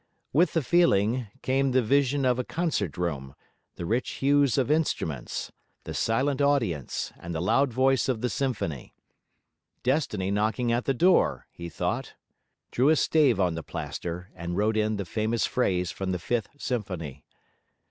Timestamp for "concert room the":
2.43-3.85